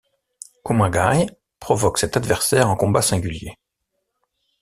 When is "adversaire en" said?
2.17-2.75